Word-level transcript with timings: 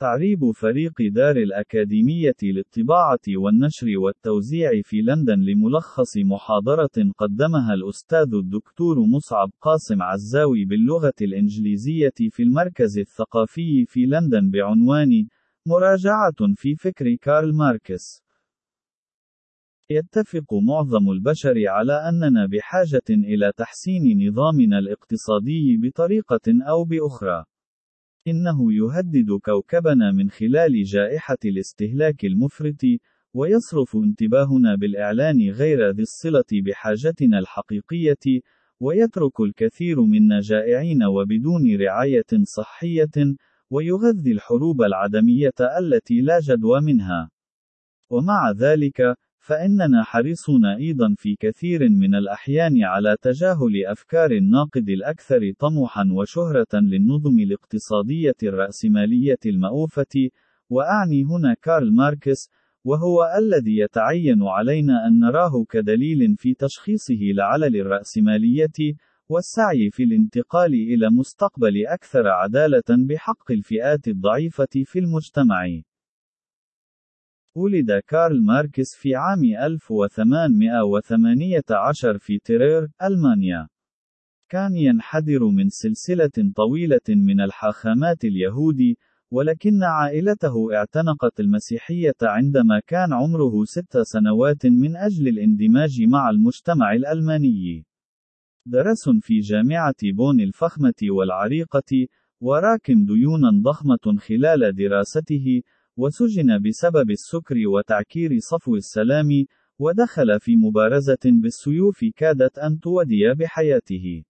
تعريب 0.00 0.50
فريق 0.50 0.92
دار 1.00 1.36
الأكاديمية 1.36 2.34
للطباعة 2.42 3.20
والنشر 3.28 3.86
والتوزيع 3.98 4.70
في 4.82 5.02
لندن 5.02 5.40
لملخص 5.40 6.16
محاضرة 6.16 7.12
قدمها 7.18 7.74
الأستاذ 7.74 8.34
الدكتور 8.34 9.00
مصعب 9.00 9.50
قاسم 9.60 10.02
عزاوي 10.02 10.64
باللغة 10.64 11.12
الإنجليزية 11.20 12.12
في 12.30 12.42
المركز 12.42 12.98
الثقافي 12.98 13.84
في 13.86 14.06
لندن 14.06 14.50
بعنوان 14.50 15.26
مراجعة 15.66 16.54
في 16.54 16.74
فكر 16.74 17.14
كارل 17.14 17.54
ماركس. 17.54 18.22
يتفق 19.90 20.54
معظم 20.54 21.10
البشر 21.10 21.68
على 21.68 21.92
أننا 21.92 22.46
بحاجة 22.46 23.08
إلى 23.10 23.52
تحسين 23.56 24.28
نظامنا 24.28 24.78
الاقتصادي 24.78 25.76
بطريقة 25.76 26.46
أو 26.68 26.84
بأخرى. 26.84 27.49
إنه 28.28 28.72
يهدد 28.72 29.30
كوكبنا 29.44 30.12
من 30.12 30.30
خلال 30.30 30.84
جائحة 30.84 31.38
الاستهلاك 31.44 32.24
المفرط، 32.24 32.80
ويصرف 33.34 33.96
انتباهنا 33.96 34.74
بالإعلان 34.74 35.50
غير 35.50 35.90
ذي 35.90 36.02
الصلة 36.02 36.44
بحاجتنا 36.52 37.38
الحقيقية، 37.38 38.40
ويترك 38.80 39.40
الكثير 39.40 40.00
منا 40.00 40.40
جائعين 40.40 41.02
وبدون 41.04 41.76
رعاية 41.76 42.30
صحية، 42.42 43.34
ويغذي 43.70 44.32
الحروب 44.32 44.82
العدمية 44.82 45.60
التي 45.78 46.20
لا 46.20 46.40
جدوى 46.40 46.80
منها. 46.80 47.30
ومع 48.10 48.50
ذلك، 48.50 49.16
فإننا 49.40 50.02
حريصون 50.02 50.64
أيضا 50.64 51.14
في 51.16 51.36
كثير 51.36 51.88
من 51.88 52.14
الأحيان 52.14 52.84
على 52.84 53.16
تجاهل 53.22 53.86
أفكار 53.86 54.30
الناقد 54.30 54.88
الأكثر 54.88 55.52
طموحا 55.58 56.08
وشهرة 56.12 56.74
للنظم 56.74 57.38
الاقتصادية 57.38 58.36
الرأسمالية 58.42 59.38
المأوفة، 59.46 60.28
وأعني 60.70 61.24
هنا 61.24 61.54
كارل 61.62 61.92
ماركس، 61.94 62.48
وهو 62.84 63.34
الذي 63.38 63.78
يتعين 63.78 64.42
علينا 64.42 65.06
أن 65.06 65.18
نراه 65.18 65.64
كدليل 65.70 66.36
في 66.36 66.54
تشخيصه 66.54 67.18
لعلل 67.20 67.76
الرأسمالية، 67.76 68.96
والسعي 69.28 69.90
في 69.90 70.02
الانتقال 70.02 70.74
إلى 70.74 71.10
مستقبل 71.10 71.86
أكثر 71.86 72.28
عدالة 72.28 73.06
بحق 73.08 73.50
الفئات 73.50 74.08
الضعيفة 74.08 74.84
في 74.84 74.98
المجتمع. 74.98 75.80
ولد 77.54 78.00
كارل 78.06 78.42
ماركس 78.42 78.94
في 78.94 79.14
عام 79.14 79.44
1818 79.44 82.18
في 82.18 82.38
تيرير، 82.38 82.88
ألمانيا. 83.02 83.68
كان 84.50 84.76
ينحدر 84.76 85.44
من 85.44 85.68
سلسلة 85.68 86.52
طويلة 86.56 87.00
من 87.08 87.40
الحاخامات 87.40 88.24
اليهود، 88.24 88.94
ولكن 89.30 89.82
عائلته 89.82 90.74
اعتنقت 90.74 91.40
المسيحية 91.40 92.16
عندما 92.22 92.80
كان 92.86 93.12
عمره 93.12 93.64
ست 93.64 93.98
سنوات 93.98 94.66
من 94.66 94.96
أجل 94.96 95.28
الاندماج 95.28 96.02
مع 96.02 96.30
المجتمع 96.30 96.92
الألماني. 96.92 97.84
درس 98.66 99.08
في 99.20 99.38
جامعة 99.38 99.94
بون 100.02 100.40
الفخمة 100.40 100.94
والعريقة، 101.02 102.06
وراكم 102.40 103.04
ديونا 103.04 103.50
ضخمة 103.62 104.18
خلال 104.18 104.74
دراسته، 104.74 105.62
وسجن 105.96 106.58
بسبب 106.62 107.10
السكر 107.10 107.68
وتعكير 107.68 108.30
صفو 108.38 108.76
السلام، 108.76 109.28
ودخل 109.78 110.40
في 110.40 110.56
مبارزة 110.56 111.24
بالسيوف 111.24 112.04
كادت 112.16 112.58
أن 112.58 112.80
تودي 112.80 113.34
بحياته. 113.34 114.22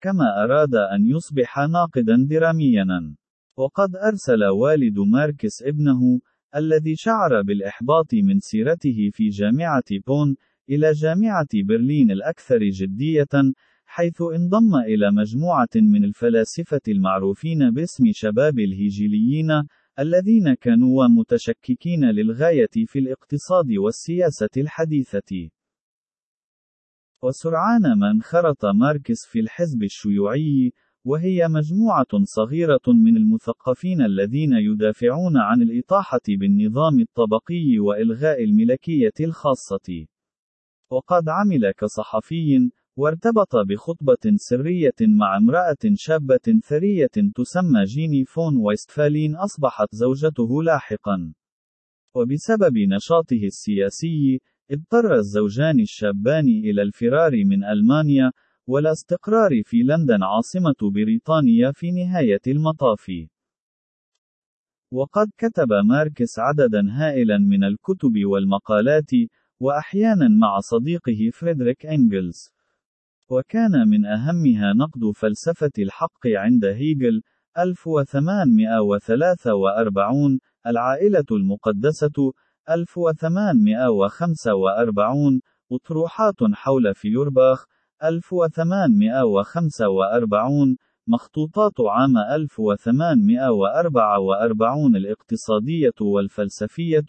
كما 0.00 0.44
أراد 0.44 0.74
أن 0.74 1.06
يصبح 1.06 1.58
ناقدا 1.58 2.26
دراميا. 2.30 3.16
وقد 3.56 3.96
أرسل 3.96 4.44
والد 4.44 4.98
ماركس 4.98 5.62
ابنه، 5.62 6.20
الذي 6.56 6.96
شعر 6.96 7.42
بالإحباط 7.42 8.14
من 8.14 8.40
سيرته 8.40 9.10
في 9.12 9.28
جامعة 9.28 9.84
بون، 10.06 10.36
إلى 10.70 10.92
جامعة 10.92 11.48
برلين 11.54 12.10
الأكثر 12.10 12.58
جدية، 12.58 13.52
حيث 13.86 14.22
انضم 14.22 14.74
إلى 14.86 15.10
مجموعة 15.12 15.68
من 15.76 16.04
الفلاسفة 16.04 16.80
المعروفين 16.88 17.70
باسم 17.70 18.04
شباب 18.12 18.58
الهيجيليين، 18.58 19.48
الذين 19.98 20.54
كانوا 20.54 21.06
متشككين 21.08 22.04
للغاية 22.04 22.86
في 22.86 22.98
الاقتصاد 22.98 23.72
والسياسة 23.72 24.50
الحديثة. 24.56 25.50
وسرعان 27.22 27.98
ما 27.98 28.10
انخرط 28.10 28.64
ماركس 28.64 29.26
في 29.26 29.40
الحزب 29.40 29.82
الشيوعي، 29.82 30.72
وهي 31.04 31.48
مجموعة 31.48 32.24
صغيرة 32.24 32.86
من 32.88 33.16
المثقفين 33.16 34.02
الذين 34.02 34.52
يدافعون 34.52 35.36
عن 35.36 35.62
الإطاحة 35.62 36.20
بالنظام 36.28 37.00
الطبقي 37.00 37.78
وإلغاء 37.78 38.44
الملكية 38.44 39.16
الخاصة. 39.20 40.06
وقد 40.90 41.28
عمل 41.28 41.72
كصحفي، 41.72 42.70
وارتبط 42.98 43.56
بخطبة 43.56 44.36
سرية 44.36 44.94
مع 45.00 45.36
امرأة 45.36 45.94
شابة 45.94 46.60
ثرية 46.68 47.32
تسمى 47.34 47.84
جيني 47.84 48.24
فون 48.24 48.56
ويستفالين 48.56 49.36
أصبحت 49.36 49.88
زوجته 49.94 50.62
لاحقا. 50.62 51.32
وبسبب 52.14 52.78
نشاطه 52.78 53.42
السياسي، 53.44 54.40
اضطر 54.70 55.14
الزوجان 55.14 55.80
الشابان 55.80 56.48
إلى 56.48 56.82
الفرار 56.82 57.32
من 57.44 57.64
ألمانيا، 57.64 58.32
والاستقرار 58.66 59.62
في 59.64 59.76
لندن 59.76 60.22
عاصمة 60.22 60.90
بريطانيا 60.94 61.72
في 61.72 61.90
نهاية 61.90 62.40
المطاف. 62.46 63.10
وقد 64.92 65.30
كتب 65.38 65.72
ماركس 65.84 66.38
عددا 66.38 66.86
هائلا 66.90 67.38
من 67.38 67.64
الكتب 67.64 68.24
والمقالات، 68.24 69.10
وأحيانا 69.60 70.28
مع 70.28 70.60
صديقه 70.60 71.30
فريدريك 71.32 71.86
إنجلز. 71.86 72.55
وكان 73.30 73.88
من 73.88 74.06
أهمها 74.06 74.72
نقد 74.72 75.10
فلسفة 75.14 75.70
الحق 75.78 76.26
عند 76.26 76.64
هيجل 76.64 77.22
1843 77.58 80.38
العائلة 80.66 81.24
المقدسة 81.32 82.32
1845 82.70 85.40
أطروحات 85.72 86.34
حول 86.54 86.94
فيورباخ 86.94 87.66
1845 88.04 90.76
مخطوطات 91.08 91.80
عام 91.80 92.18
1844 92.18 94.96
الاقتصادية 94.96 95.92
والفلسفية 96.00 97.06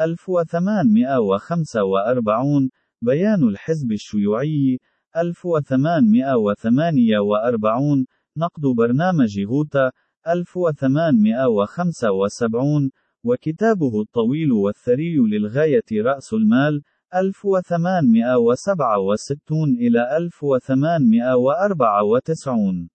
1845 0.00 2.70
بيان 3.02 3.48
الحزب 3.48 3.92
الشيوعي 3.92 4.78
1848 5.20 8.06
نقد 8.36 8.62
برنامج 8.76 9.40
غوتا 9.40 9.90
1875 10.28 12.90
وكتابه 13.24 14.00
الطويل 14.00 14.52
والثري 14.52 15.16
للغاية 15.16 15.84
رأس 15.92 16.34
المال 16.34 16.82
1867 17.14 19.74
إلى 19.74 20.16
1894 20.16 22.88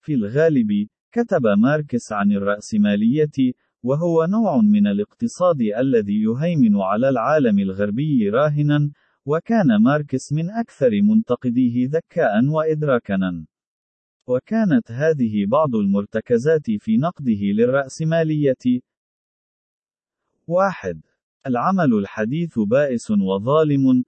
في 0.00 0.14
الغالب، 0.14 0.88
كتب 1.12 1.46
ماركس 1.46 2.12
عن 2.12 2.32
الرأسمالية، 2.32 3.52
وهو 3.82 4.24
نوع 4.24 4.56
من 4.56 4.86
الاقتصاد 4.86 5.60
الذي 5.78 6.22
يهيمن 6.22 6.76
على 6.76 7.08
العالم 7.08 7.58
الغربي 7.58 8.30
راهنا، 8.30 8.90
وكان 9.26 9.82
ماركس 9.82 10.32
من 10.32 10.50
أكثر 10.50 10.90
منتقديه 11.02 11.88
ذكاء 11.88 12.44
وإدراكا. 12.44 13.44
وكانت 14.26 14.90
هذه 14.90 15.46
بعض 15.46 15.76
المرتكزات 15.76 16.70
في 16.70 16.96
نقده 16.96 17.42
للرأسمالية. 17.42 18.80
1. 20.46 21.00
العمل 21.46 21.94
الحديث 21.94 22.58
بائس 22.58 23.10
وظالم. 23.10 24.04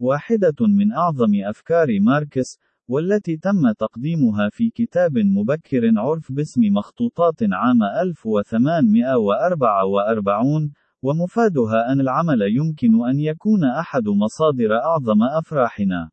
واحدة 0.00 0.56
من 0.60 0.92
أعظم 0.92 1.34
أفكار 1.34 2.00
ماركس، 2.00 2.58
والتي 2.88 3.36
تم 3.36 3.72
تقديمها 3.72 4.48
في 4.48 4.70
كتاب 4.70 5.18
مبكر 5.18 5.92
عرف 5.96 6.32
باسم 6.32 6.60
مخطوطات 6.64 7.42
عام 7.42 7.82
1844 7.82 10.72
ومفادها 11.02 11.92
أن 11.92 12.00
العمل 12.00 12.42
يمكن 12.42 13.08
أن 13.08 13.20
يكون 13.20 13.64
أحد 13.64 14.08
مصادر 14.08 14.74
أعظم 14.74 15.22
أفراحنا. 15.22 16.10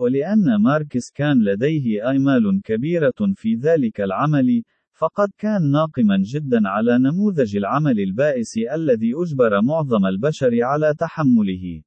ولأن 0.00 0.62
ماركس 0.62 1.10
كان 1.14 1.44
لديه 1.44 2.10
آمال 2.10 2.60
كبيرة 2.64 3.18
في 3.34 3.54
ذلك 3.54 4.00
العمل، 4.00 4.62
فقد 4.92 5.28
كان 5.38 5.70
ناقما 5.70 6.16
جدا 6.34 6.68
على 6.68 6.98
نموذج 6.98 7.56
العمل 7.56 8.00
البائس 8.00 8.58
الذي 8.72 9.12
أجبر 9.14 9.62
معظم 9.62 10.06
البشر 10.06 10.50
على 10.62 10.94
تحمله. 10.94 11.82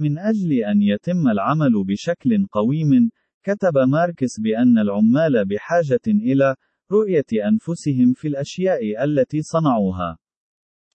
من 0.00 0.18
أجل 0.18 0.52
أن 0.52 0.82
يتم 0.82 1.28
العمل 1.28 1.84
بشكل 1.84 2.46
قويم، 2.52 3.10
كتب 3.42 3.78
ماركس 3.88 4.40
بأن 4.40 4.78
العمال 4.78 5.44
بحاجة 5.44 6.06
إلى 6.06 6.56
رؤية 6.92 7.48
أنفسهم 7.48 8.12
في 8.12 8.28
الأشياء 8.28 9.04
التي 9.04 9.42
صنعوها. 9.42 10.23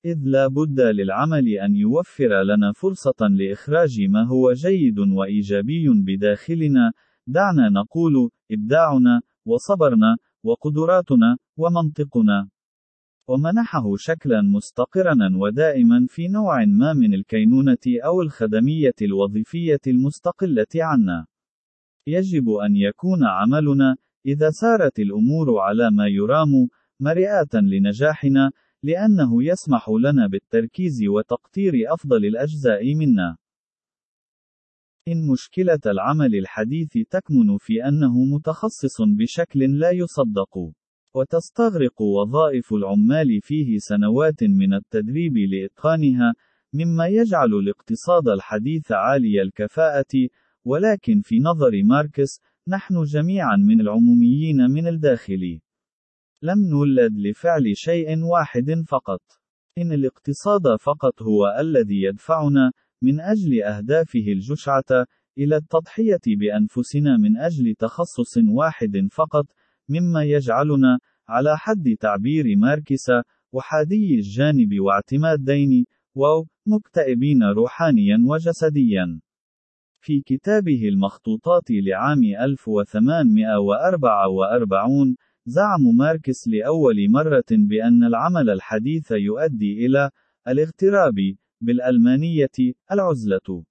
إذ 0.06 0.18
لا 0.24 0.48
بد 0.48 0.80
للعمل 0.80 1.48
أن 1.48 1.76
يوفر 1.76 2.44
لنا 2.44 2.72
فرصة 2.72 3.28
لإخراج 3.28 4.02
ما 4.02 4.24
هو 4.24 4.54
جيد 4.54 5.00
وإيجابي 5.00 5.90
بداخلنا، 5.90 6.92
دعنا 7.28 7.70
نقول: 7.70 8.30
إبداعنا، 8.52 9.22
وصبرنا، 9.46 10.18
وقدراتنا، 10.44 11.38
ومنطقنا. 11.58 12.50
ومنحه 13.28 13.96
شكلا 13.96 14.42
مستقرا 14.42 15.18
ودائما 15.36 16.06
في 16.10 16.28
نوع 16.28 16.66
ما 16.66 16.94
من 16.94 17.14
الكينونة 17.14 17.86
أو 18.06 18.22
الخدمية 18.22 18.96
الوظيفية 19.02 19.82
المستقلة 19.88 20.74
عنا. 20.76 21.26
يجب 22.08 22.50
أن 22.50 22.76
يكون 22.76 23.24
عملنا، 23.24 23.96
إذا 24.26 24.50
سارت 24.50 25.00
الأمور 25.00 25.60
على 25.60 25.92
ما 25.92 26.08
يرام، 26.08 26.68
مرئة 27.00 27.54
لنجاحنا، 27.54 28.52
لأنه 28.84 29.44
يسمح 29.44 29.90
لنا 29.90 30.28
بالتركيز 30.28 31.04
وتقطير 31.08 31.74
أفضل 31.94 32.26
الأجزاء 32.26 32.96
منا. 32.96 33.38
إن 35.08 35.28
مشكلة 35.28 35.80
العمل 35.86 36.36
الحديث 36.36 36.98
تكمن 37.10 37.58
في 37.58 37.88
أنه 37.88 38.24
متخصص 38.36 39.02
بشكل 39.02 39.80
لا 39.80 39.92
يصدق. 39.92 40.72
وتستغرق 41.16 42.02
وظائف 42.02 42.74
العمال 42.74 43.42
فيه 43.42 43.78
سنوات 43.78 44.44
من 44.44 44.74
التدريب 44.74 45.38
لإتقانها، 45.38 46.34
مما 46.74 47.08
يجعل 47.08 47.54
الاقتصاد 47.54 48.28
الحديث 48.28 48.92
عالي 48.92 49.42
الكفاءة، 49.42 50.30
ولكن 50.66 51.22
في 51.22 51.40
نظر 51.40 51.84
ماركس، 51.84 52.40
نحن 52.68 53.04
جميعا 53.04 53.58
من 53.58 53.82
العموميين 53.82 54.58
من 54.72 54.88
الداخل. 54.88 55.60
لم 56.42 56.70
نولد 56.70 57.18
لفعل 57.18 57.78
شيء 57.78 58.24
واحد 58.24 58.84
فقط. 58.88 59.22
إن 59.78 59.92
الاقتصاد 59.92 60.76
فقط 60.80 61.22
هو 61.22 61.58
الذي 61.60 62.02
يدفعنا، 62.02 62.72
من 63.02 63.20
أجل 63.20 63.64
أهدافه 63.64 64.28
الجشعة، 64.28 65.06
إلى 65.38 65.56
التضحية 65.56 66.20
بأنفسنا 66.28 67.18
من 67.18 67.38
أجل 67.38 67.76
تخصص 67.76 68.38
واحد 68.38 69.08
فقط، 69.12 69.46
مما 69.90 70.24
يجعلنا، 70.24 71.00
على 71.28 71.58
حد 71.58 71.96
تعبير 72.00 72.58
ماركس، 72.58 73.12
أحاديي 73.52 74.16
الجانب 74.16 74.80
واعتماديين، 74.80 75.86
واو، 76.16 76.48
مكتئبين 76.68 77.44
روحانيا 77.44 78.18
وجسديا. 78.30 79.20
في 80.02 80.22
كتابه 80.22 80.90
المخطوطات 80.90 81.72
لعام 81.72 82.24
1844 82.24 85.16
زعم 85.50 85.96
ماركس 85.98 86.48
لأول 86.48 87.10
مرة 87.10 87.50
بأن 87.52 88.04
العمل 88.04 88.50
الحديث 88.50 89.12
يؤدي 89.12 89.86
إلى 89.86 90.10
الاغتراب 90.48 91.16
بالألمانية 91.62 92.58
العزلة. 92.92 93.64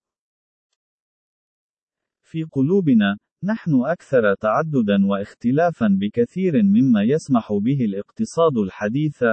في 2.23 2.43
قلوبنا 2.43 3.19
نحن 3.45 3.71
أكثر 3.85 4.35
تعددا 4.35 5.07
واختلافا 5.07 5.99
بكثير 6.01 6.63
مما 6.63 7.03
يسمح 7.03 7.53
به 7.53 7.85
الاقتصاد 7.85 8.57
الحديث 8.57 9.25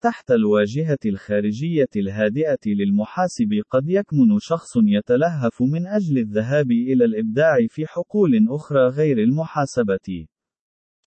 تحت 0.00 0.30
الواجهة 0.30 0.98
الخارجية 1.06 1.88
الهادئة 1.96 2.64
للمحاسب 2.66 3.62
قد 3.70 3.88
يكمن 3.88 4.38
شخص 4.38 4.76
يتلهف 4.76 5.62
من 5.62 5.86
أجل 5.86 6.18
الذهاب 6.18 6.70
إلى 6.70 7.04
الإبداع 7.04 7.66
في 7.68 7.86
حقول 7.86 8.46
أخرى 8.48 8.88
غير 8.88 9.18
المحاسبة. 9.18 10.26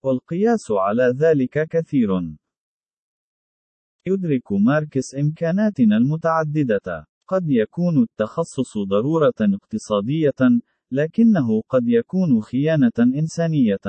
والقياس 0.03 0.71
على 0.71 1.13
ذلك 1.17 1.67
كثير. 1.69 2.09
يدرك 4.07 4.51
ماركس 4.51 5.15
إمكاناتنا 5.15 5.97
المتعددة. 5.97 7.05
قد 7.27 7.49
يكون 7.49 8.03
التخصص 8.03 8.77
ضرورة 8.77 9.33
اقتصادية، 9.41 10.61
لكنه 10.91 11.61
قد 11.69 11.87
يكون 11.87 12.41
خيانة 12.41 12.97
إنسانية. 12.99 13.87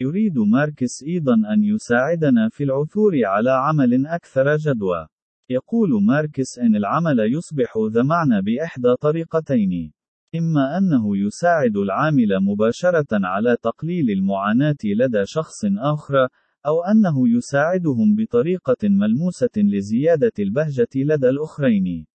يريد 0.00 0.38
ماركس 0.38 1.02
أيضا 1.02 1.34
أن 1.34 1.64
يساعدنا 1.64 2.48
في 2.48 2.64
العثور 2.64 3.12
على 3.24 3.50
عمل 3.50 4.06
أكثر 4.06 4.56
جدوى. 4.56 5.08
يقول 5.50 6.04
ماركس 6.04 6.58
إن 6.58 6.76
العمل 6.76 7.18
يصبح 7.34 7.78
ذا 7.92 8.02
معنى 8.02 8.42
بإحدى 8.42 8.94
طريقتين. 9.00 9.92
إما 10.38 10.78
أنه 10.78 11.16
يساعد 11.16 11.76
العامل 11.76 12.40
مباشرة 12.40 13.06
على 13.12 13.56
تقليل 13.62 14.10
المعاناة 14.10 14.76
لدى 14.84 15.26
شخص 15.26 15.64
آخر، 15.78 16.28
أو 16.66 16.82
أنه 16.82 17.28
يساعدهم 17.36 18.16
بطريقة 18.16 18.76
ملموسة 18.84 19.50
لزيادة 19.56 20.32
البهجة 20.38 20.88
لدى 20.96 21.28
الأخرين. 21.28 22.06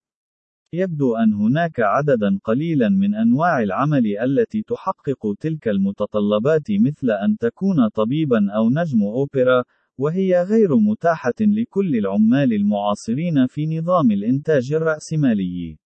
يبدو 0.74 1.16
أن 1.16 1.34
هناك 1.34 1.80
عددا 1.80 2.40
قليلا 2.44 2.90
من 2.90 3.16
أنواع 3.16 3.64
العمل 3.64 4.18
التي 4.18 4.62
تحقق 4.62 5.36
تلك 5.40 5.68
المتطلبات 5.68 6.68
مثل 6.72 7.12
أن 7.12 7.38
تكون 7.38 7.88
طبيبا 7.88 8.52
أو 8.52 8.70
نجم 8.70 9.04
أوبرا، 9.04 9.64
وهي 9.98 10.44
غير 10.44 10.76
متاحة 10.76 11.40
لكل 11.40 11.96
العمال 11.96 12.54
المعاصرين 12.54 13.48
في 13.48 13.80
نظام 13.80 14.12
الإنتاج 14.12 14.74
الرأسمالي. 14.74 15.81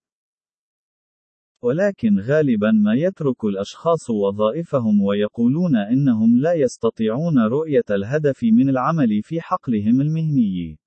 ولكن 1.65 2.19
غالبا 2.19 2.71
ما 2.71 2.94
يترك 2.94 3.45
الأشخاص 3.45 4.09
وظائفهم 4.09 5.01
ويقولون 5.01 5.75
إنهم 5.75 6.38
لا 6.38 6.53
يستطيعون 6.53 7.39
رؤية 7.39 7.83
الهدف 7.89 8.44
من 8.44 8.69
العمل 8.69 9.21
في 9.23 9.41
حقلهم 9.41 10.01
المهني. 10.01 10.79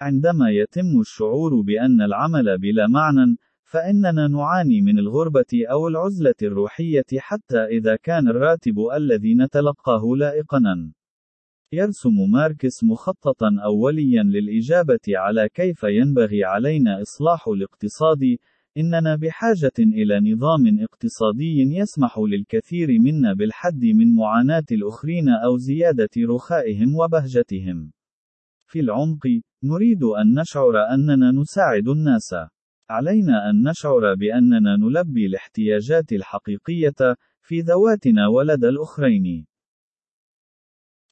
عندما 0.00 0.50
يتم 0.50 1.00
الشعور 1.00 1.60
بأن 1.60 2.00
العمل 2.02 2.58
بلا 2.58 2.86
معنى، 2.86 3.36
فإننا 3.64 4.28
نعاني 4.28 4.80
من 4.82 4.98
الغربة 4.98 5.66
أو 5.70 5.88
العزلة 5.88 6.40
الروحية 6.42 7.10
حتى 7.18 7.64
إذا 7.64 7.96
كان 7.96 8.28
الراتب 8.28 8.78
الذي 8.96 9.34
نتلقاه 9.34 10.02
لائقنا. 10.16 10.92
يرسم 11.72 12.30
ماركس 12.32 12.84
مخططا 12.84 13.50
أوليا 13.64 14.22
للإجابة 14.22 15.06
على 15.08 15.48
كيف 15.48 15.82
ينبغي 15.82 16.44
علينا 16.44 17.02
إصلاح 17.02 17.48
الاقتصاد، 17.48 18.36
إننا 18.78 19.16
بحاجة 19.16 19.72
إلى 19.78 20.32
نظام 20.32 20.82
اقتصادي 20.82 21.58
يسمح 21.60 22.18
للكثير 22.18 22.88
منا 23.00 23.32
بالحد 23.32 23.84
من 23.84 24.14
معاناة 24.14 24.64
الآخرين 24.72 25.28
أو 25.28 25.56
زيادة 25.56 26.08
رخائهم 26.18 26.96
وبهجتهم. 26.96 27.92
في 28.66 28.80
العمق، 28.80 29.26
نريد 29.64 30.02
أن 30.02 30.40
نشعر 30.40 30.94
أننا 30.94 31.30
نساعد 31.30 31.88
الناس. 31.88 32.34
علينا 32.90 33.50
أن 33.50 33.68
نشعر 33.68 34.14
بأننا 34.14 34.76
نلبي 34.76 35.26
الاحتياجات 35.26 36.12
الحقيقية 36.12 37.16
في 37.40 37.60
ذواتنا 37.60 38.28
ولدى 38.28 38.68
الآخرين. 38.68 39.46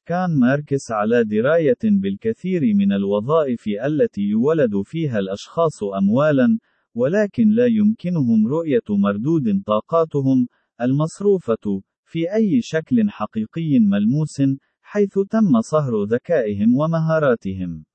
كان 0.05 0.39
ماركس 0.39 0.91
على 0.91 1.23
دراية 1.23 1.83
بالكثير 1.83 2.61
من 2.75 2.91
الوظائف 2.91 3.67
التي 3.85 4.21
يولد 4.21 4.81
فيها 4.83 5.19
الأشخاص 5.19 5.83
أموالا، 5.83 6.59
ولكن 6.95 7.49
لا 7.49 7.65
يمكنهم 7.65 8.47
رؤية 8.47 8.87
مردود 8.89 9.63
طاقاتهم 9.65 10.47
المصروفة 10.81 11.81
في 12.05 12.33
أي 12.33 12.61
شكل 12.61 13.09
حقيقي 13.09 13.79
ملموس، 13.79 14.41
حيث 14.81 15.19
تم 15.29 15.61
صهر 15.61 16.03
ذكائهم 16.03 16.75
ومهاراتهم. 16.75 17.85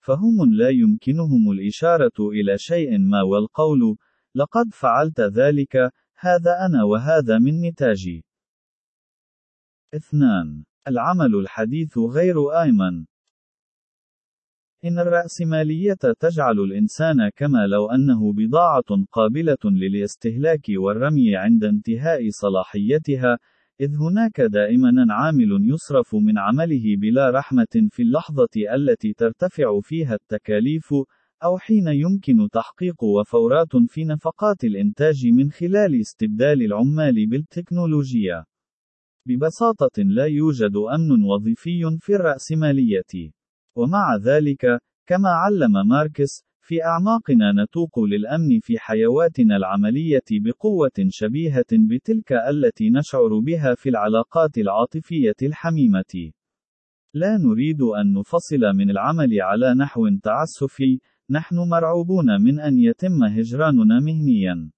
فهم 0.00 0.54
لا 0.54 0.68
يمكنهم 0.68 1.50
الإشارة 1.50 2.18
إلى 2.20 2.58
شيء 2.58 2.98
ما 2.98 3.22
والقول: 3.22 3.96
لقد 4.34 4.66
فعلت 4.72 5.20
ذلك، 5.20 5.76
هذا 6.18 6.66
أنا 6.66 6.84
وهذا 6.84 7.38
من 7.38 7.60
نتاجي. 7.60 8.24
2. 9.94 10.64
العمل 10.88 11.34
الحديث 11.34 11.98
غير 11.98 12.62
آمن. 12.62 13.06
إن 14.86 14.98
الرأسمالية 14.98 15.96
تجعل 16.20 16.58
الإنسان 16.60 17.30
كما 17.36 17.66
لو 17.66 17.90
أنه 17.90 18.32
بضاعة 18.32 19.04
قابلة 19.12 19.64
للاستهلاك 19.64 20.66
والرمي 20.68 21.36
عند 21.36 21.64
انتهاء 21.64 22.20
صلاحيتها، 22.30 23.38
إذ 23.80 23.90
هناك 23.96 24.40
دائما 24.40 24.90
عامل 25.10 25.70
يصرف 25.72 26.14
من 26.14 26.38
عمله 26.38 26.96
بلا 26.96 27.30
رحمة 27.30 27.88
في 27.90 28.02
اللحظة 28.02 28.54
التي 28.74 29.12
ترتفع 29.12 29.80
فيها 29.82 30.14
التكاليف، 30.14 30.92
أو 31.44 31.58
حين 31.58 31.88
يمكن 31.88 32.48
تحقيق 32.52 33.04
وفورات 33.04 33.76
في 33.88 34.04
نفقات 34.04 34.64
الإنتاج 34.64 35.26
من 35.26 35.50
خلال 35.50 36.00
استبدال 36.00 36.62
العمال 36.62 37.26
بالتكنولوجيا. 37.26 38.44
ببساطة 39.26 40.02
لا 40.02 40.24
يوجد 40.24 40.76
أمن 40.94 41.22
وظيفي 41.22 41.98
في 42.00 42.14
الرأسمالية. 42.14 43.32
ومع 43.76 44.16
ذلك، 44.16 44.80
كما 45.06 45.28
علم 45.28 45.88
ماركس، 45.88 46.46
في 46.60 46.84
أعماقنا 46.84 47.64
نتوق 47.64 48.00
للأمن 48.00 48.60
في 48.60 48.78
حيواتنا 48.78 49.56
العملية 49.56 50.28
بقوة 50.30 50.98
شبيهة 51.08 51.66
بتلك 51.72 52.32
التي 52.32 52.90
نشعر 52.90 53.38
بها 53.38 53.74
في 53.74 53.88
العلاقات 53.88 54.58
العاطفية 54.58 55.36
الحميمة. 55.42 56.32
لا 57.14 57.36
نريد 57.36 57.82
أن 57.82 58.12
نفصل 58.12 58.60
من 58.74 58.90
العمل 58.90 59.40
على 59.40 59.74
نحو 59.74 60.08
تعسفي، 60.22 61.00
نحن 61.30 61.56
مرعوبون 61.56 62.42
من 62.42 62.60
أن 62.60 62.78
يتم 62.78 63.24
هجراننا 63.24 64.00
مهنيًا. 64.00 64.70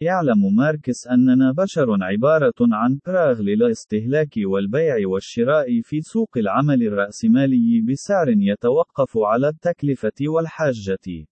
يعلم 0.00 0.54
ماركس 0.56 1.06
أننا 1.06 1.52
بشر 1.52 2.02
عبارة 2.02 2.54
عن 2.60 2.98
براغ 3.06 3.40
للاستهلاك 3.40 4.34
والبيع 4.38 5.08
والشراء 5.08 5.80
في 5.80 6.00
سوق 6.00 6.30
العمل 6.36 6.82
الرأسمالي 6.82 7.80
بسعر 7.80 8.28
يتوقف 8.28 9.18
على 9.18 9.48
التكلفة 9.48 10.12
والحاجة. 10.20 11.26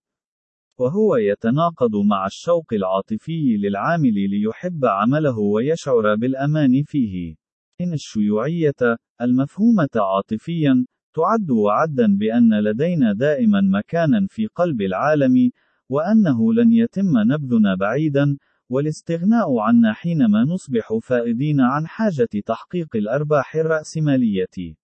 وهو 0.79 1.15
يتناقض 1.15 1.95
مع 1.95 2.25
الشوق 2.25 2.73
العاطفي 2.73 3.57
للعامل 3.57 4.29
ليحب 4.29 4.85
عمله 4.85 5.39
ويشعر 5.39 6.15
بالأمان 6.15 6.83
فيه. 6.83 7.35
إن 7.81 7.93
الشيوعية، 7.93 8.97
المفهومة 9.21 9.89
عاطفيًا، 9.95 10.85
تعد 11.15 11.51
وعدًا 11.51 12.17
بأن 12.17 12.59
لدينا 12.59 13.13
دائمًا 13.13 13.61
مكانًا 13.61 14.27
في 14.29 14.47
قلب 14.47 14.81
العالم، 14.81 15.51
وأنه 15.89 16.53
لن 16.53 16.71
يتم 16.71 17.17
نبذنا 17.17 17.75
بعيدًا، 17.75 18.37
والاستغناء 18.69 19.59
عنا 19.59 19.93
حينما 19.93 20.43
نصبح 20.43 20.97
فائدين 21.03 21.61
عن 21.61 21.87
حاجة 21.87 22.29
تحقيق 22.45 22.95
الأرباح 22.95 23.55
الرأسمالية. 23.55 24.75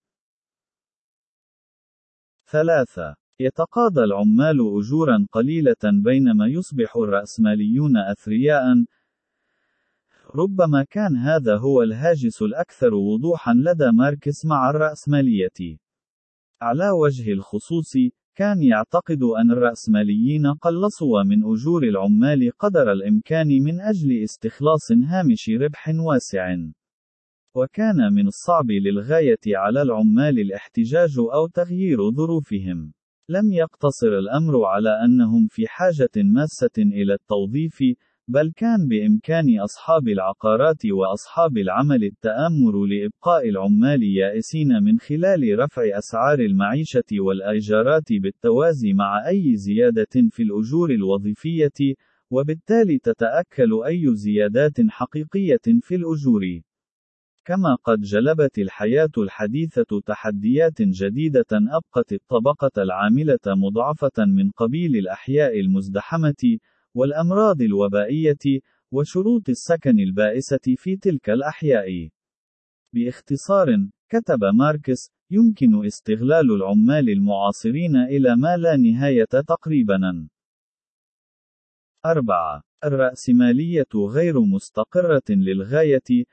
3. 2.52 3.16
يتقاضى 3.40 4.04
العمال 4.04 4.60
أجورا 4.78 5.28
قليلة 5.32 5.84
بينما 5.84 6.48
يصبح 6.48 6.96
الرأسماليون 6.98 7.98
أثرياء. 7.98 8.86
ربما 10.36 10.84
كان 10.90 11.16
هذا 11.16 11.58
هو 11.58 11.84
الهاجس 11.84 12.42
الأكثر 12.42 12.94
وضوحا 12.94 13.54
لدى 13.54 13.92
ماركس 13.92 14.46
مع 14.46 14.70
الرأسمالية. 14.70 15.78
على 16.62 16.90
وجه 16.90 17.34
الخصوص، 17.34 17.94
كان 18.36 18.64
يعتقد 18.64 19.24
أن 19.24 19.52
الرأسماليين 19.52 20.54
قلصوا 20.54 21.24
من 21.24 21.44
أجور 21.44 21.84
العمال 21.84 22.52
قدر 22.60 22.92
الإمكان 22.92 23.48
من 23.48 23.82
أجل 23.82 24.24
استخلاص 24.24 24.92
هامش 24.92 25.50
ربح 25.50 25.90
واسع. 25.90 26.56
وكان 27.56 28.14
من 28.14 28.28
الصعب 28.28 28.72
للغاية 28.72 29.46
على 29.48 29.82
العمال 29.82 30.40
الاحتجاج 30.40 31.20
أو 31.20 31.48
تغيير 31.48 32.12
ظروفهم. 32.12 32.94
لم 33.30 33.52
يقتصر 33.52 34.08
الأمر 34.08 34.66
على 34.66 34.90
أنهم 35.06 35.48
في 35.48 35.68
حاجة 35.68 36.16
ماسة 36.16 36.78
إلى 36.78 37.14
التوظيف، 37.14 37.84
بل 38.28 38.52
كان 38.56 38.88
بإمكان 38.88 39.60
أصحاب 39.60 40.08
العقارات 40.08 40.86
وأصحاب 40.86 41.58
العمل 41.58 42.04
التآمر 42.04 42.86
لإبقاء 42.86 43.50
العمال 43.50 44.04
يائسين 44.04 44.84
من 44.84 45.00
خلال 45.00 45.60
رفع 45.60 45.98
أسعار 45.98 46.40
المعيشة 46.40 47.12
والإيجارات 47.20 48.14
بالتوازي 48.14 48.94
مع 48.94 49.28
أي 49.28 49.56
زيادة 49.56 50.30
في 50.30 50.44
الأجور 50.44 50.92
الوظيفية، 50.92 51.96
وبالتالي 52.32 53.00
تتأكل 53.00 53.84
أي 53.86 54.16
زيادات 54.16 54.82
حقيقية 54.90 55.66
في 55.82 55.96
الأجور. 55.96 56.62
كما 57.46 57.76
قد 57.76 58.02
جلبت 58.02 58.60
الحياة 58.60 59.12
الحديثة 59.18 60.02
تحديات 60.06 60.82
جديدة 60.82 61.52
أبقت 61.52 62.14
الطبقة 62.14 62.84
العاملة 62.84 63.40
مضعفة 63.48 64.26
من 64.26 64.52
قبيل 64.52 64.96
الأحياء 64.96 65.60
المزدحمة، 65.60 66.58
والأمراض 66.96 67.62
الوبائية، 67.62 68.62
وشروط 68.92 69.50
السكن 69.50 70.00
البائسة 70.00 70.76
في 70.78 70.98
تلك 70.98 71.30
الأحياء. 71.30 72.10
باختصار، 72.94 73.68
كتب 74.10 74.44
ماركس، 74.44 75.12
يمكن 75.32 75.86
استغلال 75.86 76.52
العمال 76.52 77.10
المعاصرين 77.10 77.96
إلى 77.96 78.36
ما 78.36 78.58
لا 78.58 78.78
نهاية 78.78 79.42
تقريبا. 79.48 80.28
4. 82.06 82.64
الرأسمالية 82.84 83.88
غير 83.96 84.40
مستقرة 84.40 85.24
للغاية. 85.30 86.26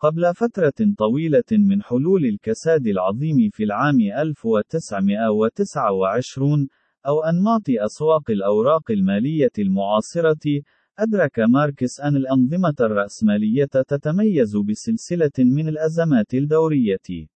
قبل 0.00 0.34
فترة 0.34 0.94
طويلة 0.98 1.44
من 1.52 1.82
حلول 1.82 2.24
الكساد 2.24 2.86
العظيم 2.86 3.50
في 3.50 3.64
العام 3.64 4.00
1929، 4.00 6.68
أو 7.06 7.22
أنماط 7.22 7.62
أسواق 7.68 8.30
الأوراق 8.30 8.90
المالية 8.90 9.52
المعاصرة، 9.58 10.62
أدرك 10.98 11.38
ماركس 11.38 12.00
أن 12.00 12.16
الأنظمة 12.16 12.74
الرأسمالية 12.80 13.64
تتميز 13.64 14.56
بسلسلة 14.56 15.38
من 15.38 15.68
الأزمات 15.68 16.34
الدورية. 16.34 17.28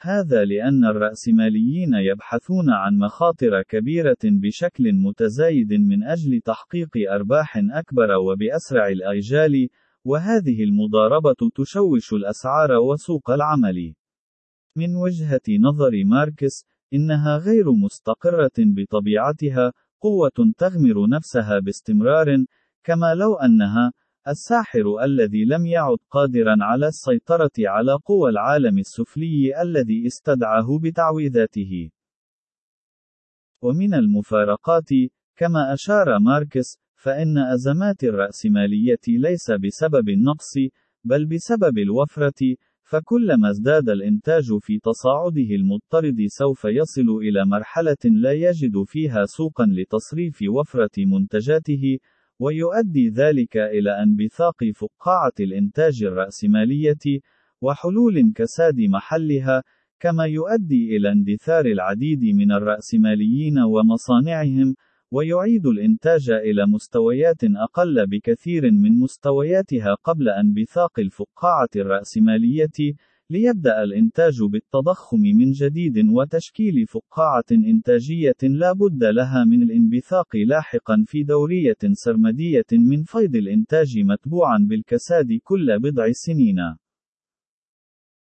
هذا 0.00 0.44
لأن 0.44 0.84
الرأسماليين 0.84 1.94
يبحثون 1.94 2.70
عن 2.70 2.98
مخاطر 2.98 3.62
كبيرة 3.62 4.22
بشكل 4.24 4.92
متزايد 4.92 5.72
من 5.72 6.02
أجل 6.02 6.40
تحقيق 6.40 7.10
أرباح 7.10 7.56
أكبر 7.56 8.10
وبأسرع 8.16 8.88
الآجال، 8.88 9.68
وهذه 10.04 10.64
المضاربة 10.64 11.50
تشوش 11.54 12.12
الأسعار 12.12 12.72
وسوق 12.72 13.30
العمل. 13.30 13.94
من 14.76 14.96
وجهة 14.96 15.58
نظر 15.60 16.04
ماركس، 16.04 16.64
إنها 16.94 17.38
غير 17.38 17.72
مستقرة 17.72 18.52
بطبيعتها، 18.58 19.72
قوة 20.00 20.52
تغمر 20.58 21.08
نفسها 21.08 21.58
باستمرار، 21.58 22.44
كما 22.84 23.14
لو 23.14 23.34
أنها 23.34 23.92
الساحر 24.28 25.04
الذي 25.04 25.44
لم 25.44 25.66
يعد 25.66 25.98
قادرا 26.10 26.56
على 26.60 26.86
السيطرة 26.86 27.50
على 27.58 27.92
قوى 27.92 28.30
العالم 28.30 28.78
السفلي 28.78 29.62
الذي 29.62 30.06
استدعاه 30.06 30.78
بتعويذاته. 30.82 31.90
ومن 33.62 33.94
المفارقات، 33.94 34.88
كما 35.36 35.74
أشار 35.74 36.18
ماركس، 36.18 36.78
فإن 36.94 37.38
أزمات 37.38 38.04
الرأسمالية 38.04 39.04
ليس 39.08 39.50
بسبب 39.50 40.08
النقص، 40.08 40.52
بل 41.04 41.26
بسبب 41.26 41.78
الوفرة، 41.78 42.56
فكلما 42.84 43.50
ازداد 43.50 43.88
الإنتاج 43.88 44.44
في 44.60 44.78
تصاعده 44.78 45.54
المضطرد 45.54 46.16
سوف 46.26 46.64
يصل 46.64 47.08
إلى 47.22 47.46
مرحلة 47.46 47.96
لا 48.04 48.32
يجد 48.32 48.82
فيها 48.86 49.24
سوقا 49.24 49.66
لتصريف 49.66 50.38
وفرة 50.48 50.90
منتجاته، 50.98 51.98
ويؤدي 52.38 53.08
ذلك 53.08 53.56
إلى 53.56 54.02
انبثاق 54.02 54.64
فقاعة 54.74 55.32
الإنتاج 55.40 56.04
الرأسمالية، 56.04 57.20
وحلول 57.60 58.18
انكساد 58.18 58.80
محلها، 58.80 59.62
كما 60.00 60.24
يؤدي 60.24 60.96
إلى 60.96 61.12
اندثار 61.12 61.66
العديد 61.66 62.24
من 62.24 62.52
الرأسماليين 62.52 63.58
ومصانعهم، 63.58 64.74
ويعيد 65.14 65.66
الإنتاج 65.66 66.30
إلى 66.30 66.66
مستويات 66.66 67.44
أقل 67.44 68.06
بكثير 68.06 68.70
من 68.70 68.98
مستوياتها 68.98 69.94
قبل 69.94 70.28
انبثاق 70.28 70.98
الفقاعة 70.98 71.68
الرأسمالية، 71.76 72.94
ليبدأ 73.30 73.82
الإنتاج 73.82 74.42
بالتضخم 74.42 75.20
من 75.20 75.52
جديد 75.52 76.08
وتشكيل 76.08 76.86
فقاعة 76.86 77.44
إنتاجية 77.52 78.40
لا 78.42 78.72
بد 78.72 79.04
لها 79.04 79.44
من 79.44 79.62
الانبثاق 79.62 80.36
لاحقا 80.36 81.04
في 81.06 81.22
دورية 81.22 81.82
سرمدية 81.92 82.70
من 82.72 83.02
فيض 83.02 83.36
الإنتاج 83.36 83.98
متبوعا 83.98 84.58
بالكساد 84.68 85.38
كل 85.44 85.78
بضع 85.78 86.12
سنين. 86.12 86.56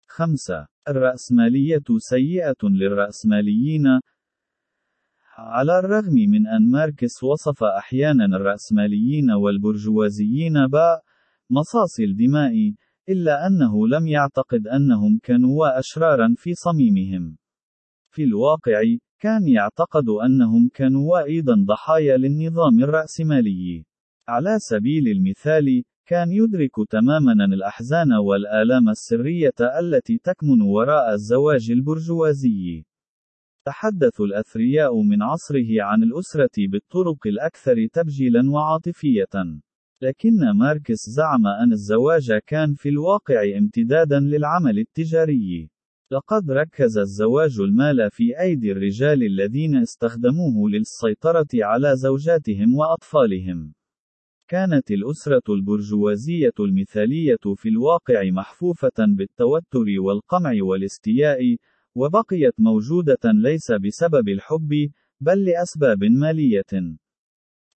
5. 0.08 0.68
الرأسمالية 0.88 1.84
سيئة 1.98 2.64
للرأسماليين، 2.64 3.84
على 5.40 5.80
الرغم 5.80 6.14
من 6.14 6.48
أن 6.48 6.72
ماركس 6.72 7.24
وصف 7.24 7.64
أحيانا 7.64 8.26
الرأسماليين 8.26 9.32
والبرجوازيين 9.32 10.68
باء 10.68 11.02
مصاصي 11.50 12.04
الدماء، 12.04 12.54
إلا 13.10 13.48
أنه 13.48 13.88
لم 13.88 14.08
يعتقد 14.08 14.68
أنهم 14.68 15.20
كانوا 15.24 15.80
أشرارا 15.80 16.34
في 16.38 16.54
صميمهم. 16.54 17.38
في 18.12 18.24
الواقع، 18.24 18.82
كان 19.20 19.48
يعتقد 19.48 20.10
أنهم 20.26 20.70
كانوا 20.74 21.24
أيضا 21.24 21.56
ضحايا 21.68 22.18
للنظام 22.18 22.80
الرأسمالي. 22.84 23.86
على 24.28 24.56
سبيل 24.60 25.08
المثال، 25.08 25.84
كان 26.06 26.32
يدرك 26.32 26.76
تماما 26.90 27.46
الأحزان 27.46 28.14
والآلام 28.14 28.90
السرية 28.90 29.60
التي 29.80 30.18
تكمن 30.18 30.62
وراء 30.62 31.14
الزواج 31.14 31.72
البرجوازي. 31.72 32.89
تحدث 33.66 34.22
الأثرياء 34.22 35.02
من 35.02 35.22
عصره 35.22 35.84
عن 35.84 36.04
الأسرة 36.04 36.68
بالطرق 36.72 37.28
الأكثر 37.28 37.88
تبجيلا 37.94 38.52
وعاطفية. 38.52 39.60
لكن 40.02 40.52
ماركس 40.56 41.10
زعم 41.10 41.48
أن 41.48 41.72
الزواج 41.72 42.32
كان 42.48 42.74
في 42.74 42.90
الواقع 42.90 43.58
امتدادا 43.58 44.20
للعمل 44.20 44.80
التجاري. 44.80 45.70
لقد 46.12 46.52
ركز 46.52 46.98
الزواج 46.98 47.60
المال 47.60 48.12
في 48.12 48.42
أيدي 48.42 48.72
الرجال 48.72 49.24
الذين 49.24 49.76
استخدموه 49.76 50.70
للسيطرة 50.70 51.48
على 51.54 51.96
زوجاتهم 51.96 52.76
وأطفالهم. 52.76 53.74
كانت 54.48 54.92
الأسرة 54.92 55.42
البرجوازية 55.50 56.54
المثالية 56.60 57.56
في 57.56 57.70
الواقع 57.70 58.30
محفوفة 58.32 59.06
بالتوتر 59.18 59.86
والقمع 60.00 60.54
والاستياء، 60.62 61.40
وبقيت 62.00 62.54
موجودة 62.60 63.24
ليس 63.26 63.72
بسبب 63.72 64.30
الحب، 64.30 64.90
بل 65.22 65.46
لأسباب 65.46 66.04
مالية. 66.04 66.72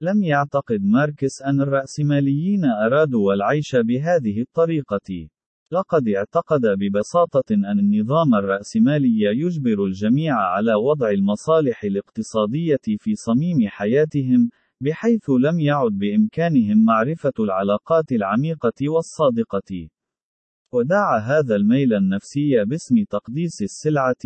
لم 0.01 0.23
يعتقد 0.23 0.81
ماركس 0.83 1.41
أن 1.41 1.61
الرأسماليين 1.61 2.65
أرادوا 2.65 3.33
العيش 3.33 3.75
بهذه 3.75 4.41
الطريقة. 4.41 5.29
لقد 5.71 6.07
اعتقد 6.07 6.61
ببساطة 6.65 7.53
أن 7.53 7.79
النظام 7.79 8.35
الرأسمالي 8.35 9.21
يجبر 9.21 9.85
الجميع 9.85 10.35
على 10.35 10.73
وضع 10.73 11.09
المصالح 11.09 11.83
الاقتصادية 11.83 12.85
في 12.99 13.15
صميم 13.15 13.67
حياتهم، 13.67 14.49
بحيث 14.81 15.29
لم 15.29 15.59
يعد 15.59 15.91
بإمكانهم 15.91 16.85
معرفة 16.85 17.33
العلاقات 17.39 18.11
العميقة 18.11 18.89
والصادقة. 18.89 19.89
ودعا 20.73 21.19
هذا 21.19 21.55
الميل 21.55 21.93
النفسي 21.93 22.65
باسم 22.65 23.03
تقديس 23.03 23.61
السلعة، 23.61 24.23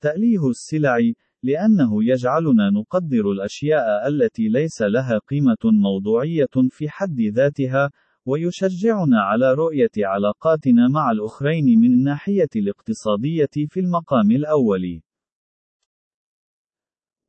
تأليه 0.00 0.48
السلع، 0.48 0.98
لأنه 1.42 2.04
يجعلنا 2.04 2.70
نقدر 2.70 3.32
الأشياء 3.32 4.08
التي 4.08 4.48
ليس 4.48 4.82
لها 4.82 5.18
قيمة 5.18 5.56
موضوعية 5.64 6.48
في 6.70 6.88
حد 6.88 7.20
ذاتها، 7.20 7.90
ويشجعنا 8.26 9.20
على 9.22 9.54
رؤية 9.54 9.90
علاقاتنا 9.98 10.88
مع 10.88 11.10
الآخرين 11.10 11.80
من 11.80 11.92
الناحية 11.92 12.48
الاقتصادية 12.56 13.66
في 13.68 13.80
المقام 13.80 14.30
الأول. 14.30 15.00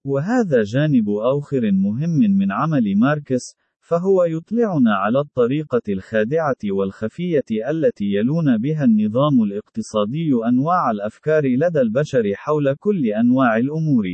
وهذا 0.06 0.64
جانب 0.64 1.10
آخر 1.10 1.72
مهم 1.72 2.20
من 2.40 2.52
عمل 2.52 2.98
ماركس، 2.98 3.56
فهو 3.82 4.24
يطلعنا 4.24 4.96
على 4.96 5.20
الطريقة 5.20 5.82
الخادعة 5.90 6.56
والخفية 6.72 7.44
التي 7.70 8.06
يلون 8.06 8.58
بها 8.58 8.84
النظام 8.84 9.44
الاقتصادي 9.44 10.32
أنواع 10.50 10.92
الأفكار 10.92 11.44
لدى 11.46 11.82
البشر 11.82 12.24
حول 12.36 12.76
كل 12.80 13.06
أنواع 13.06 13.58
الأمور. 13.58 14.06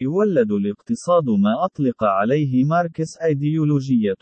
يولد 0.00 0.52
الاقتصاد 0.52 1.24
ما 1.24 1.64
أطلق 1.64 2.04
عليه 2.04 2.64
ماركس 2.64 3.18
أيديولوجية. 3.24 4.14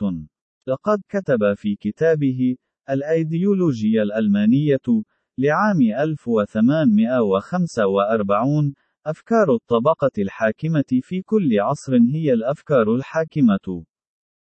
لقد 0.68 0.98
كتب 1.08 1.54
في 1.54 1.76
كتابه 1.76 2.56
الأيديولوجيا 2.90 4.02
الألمانية 4.02 4.78
لعام 5.38 5.80
1845 5.98 8.74
أفكار 9.06 9.54
الطبقة 9.54 10.10
الحاكمة 10.18 10.84
في 11.02 11.22
كل 11.22 11.60
عصر 11.60 11.92
هي 12.14 12.32
الأفكار 12.32 12.94
الحاكمة. 12.94 13.84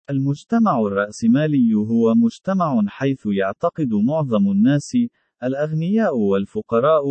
المجتمع 0.10 0.80
الرأسمالي 0.80 1.74
هو 1.74 2.16
مجتمع 2.16 2.82
حيث 2.88 3.26
يعتقد 3.26 3.90
معظم 3.94 4.52
الناس، 4.52 4.98
الأغنياء 5.44 6.18
والفقراء، 6.18 7.04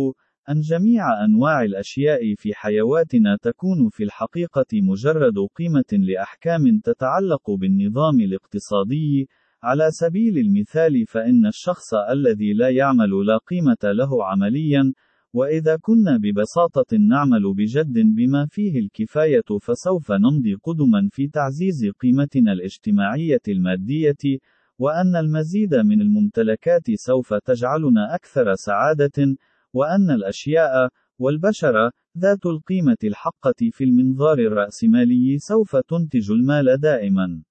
أن 0.49 0.59
جميع 0.59 1.25
أنواع 1.25 1.63
الأشياء 1.63 2.35
في 2.35 2.53
حيواتنا 2.53 3.37
تكون 3.41 3.89
في 3.89 4.03
الحقيقة 4.03 4.65
مجرد 4.73 5.33
قيمة 5.55 5.91
لأحكام 5.91 6.79
تتعلق 6.83 7.51
بالنظام 7.51 8.19
الاقتصادي، 8.19 9.29
على 9.63 9.91
سبيل 9.91 10.37
المثال 10.37 11.05
فإن 11.07 11.45
الشخص 11.45 11.93
الذي 11.93 12.53
لا 12.53 12.69
يعمل 12.69 13.25
لا 13.25 13.37
قيمة 13.37 13.83
له 13.83 14.25
عمليًا، 14.25 14.93
وإذا 15.37 15.77
كنا 15.81 16.17
ببساطة 16.17 16.97
نعمل 16.97 17.53
بجد 17.53 17.93
بما 18.15 18.45
فيه 18.45 18.79
الكفاية 18.79 19.49
فسوف 19.61 20.11
نمضي 20.11 20.53
قدما 20.53 21.09
في 21.11 21.27
تعزيز 21.27 21.85
قيمتنا 21.85 22.51
الاجتماعية 22.51 23.41
المادية، 23.47 24.39
وأن 24.79 25.15
المزيد 25.15 25.75
من 25.75 26.01
الممتلكات 26.01 26.91
سوف 26.95 27.33
تجعلنا 27.33 28.15
أكثر 28.15 28.55
سعادة، 28.55 29.37
وأن 29.73 30.11
الأشياء 30.11 30.89
والبشر 31.19 31.91
ذات 32.17 32.45
القيمة 32.45 32.97
الحقة 33.03 33.69
في 33.71 33.83
المنظار 33.83 34.39
الرأسمالي 34.39 35.37
سوف 35.37 35.75
تنتج 35.75 36.31
المال 36.31 36.77
دائما. 36.77 37.43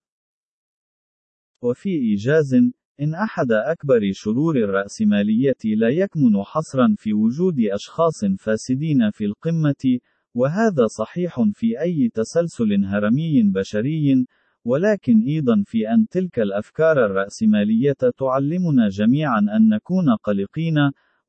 وفي 1.62 1.88
إيجاز، 1.88 2.54
إن 3.00 3.14
أحد 3.14 3.52
أكبر 3.52 4.00
شرور 4.12 4.56
الرأسمالية 4.56 5.62
لا 5.64 5.88
يكمن 5.88 6.42
حصرا 6.44 6.94
في 6.98 7.12
وجود 7.12 7.54
أشخاص 7.60 8.24
فاسدين 8.38 9.10
في 9.10 9.24
القمة، 9.24 9.98
وهذا 10.34 10.86
صحيح 10.98 11.40
في 11.52 11.80
أي 11.80 12.10
تسلسل 12.14 12.84
هرمي 12.84 13.42
بشري، 13.42 14.26
ولكن 14.64 15.20
أيضا 15.28 15.62
في 15.66 15.88
أن 15.88 16.06
تلك 16.10 16.38
الأفكار 16.38 17.06
الرأسمالية 17.06 17.96
تعلمنا 18.18 18.88
جميعا 18.88 19.38
أن 19.38 19.68
نكون 19.68 20.16
قلقين، 20.22 20.76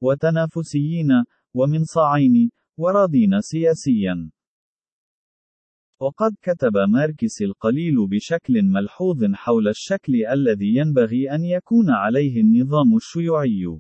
وتنافسيين، 0.02 1.10
ومنصاعين، 1.54 2.52
وراضين 2.78 3.42
سياسيا. 3.42 4.30
وقد 6.00 6.36
كتب 6.42 6.78
ماركس 6.78 7.42
القليل 7.42 8.08
بشكل 8.08 8.64
ملحوظ 8.64 9.26
حول 9.34 9.68
الشكل 9.68 10.26
الذي 10.26 10.76
ينبغي 10.76 11.32
أن 11.32 11.44
يكون 11.46 11.90
عليه 11.90 12.42
النظام 12.42 12.96
الشيوعي. 12.96 13.80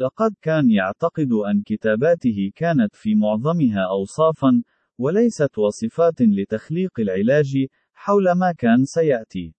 لقد 0.00 0.34
كان 0.42 0.70
يعتقد 0.70 1.32
أن 1.32 1.62
كتاباته 1.66 2.50
كانت 2.54 2.96
في 2.96 3.14
معظمها 3.14 3.80
أوصافًا، 3.90 4.62
وليست 4.98 5.58
وصفات 5.58 6.22
لتخليق 6.22 7.00
العلاج، 7.00 7.66
حول 7.94 8.32
ما 8.32 8.52
كان 8.58 8.84
سيأتي. 8.84 9.54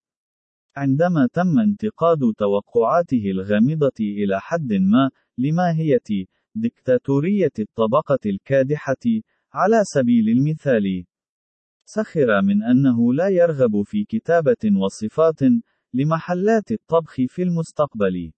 عندما 0.75 1.27
تم 1.33 1.59
انتقاد 1.59 2.19
توقعاته 2.37 3.31
الغامضة 3.31 3.99
إلى 3.99 4.39
حد 4.39 4.73
ما، 4.73 5.09
لماهية 5.37 6.25
دكتاتورية 6.55 7.55
الطبقة 7.59 8.19
الكادحة، 8.25 9.05
على 9.53 9.81
سبيل 9.83 10.29
المثال، 10.29 11.05
سخر 11.89 12.41
من 12.41 12.63
أنه 12.63 13.13
لا 13.13 13.29
يرغب 13.29 13.81
في 13.81 14.03
كتابة 14.03 14.77
وصفات 14.83 15.39
لمحلات 15.93 16.71
الطبخ 16.71 17.15
في 17.27 17.43
المستقبل. 17.43 18.31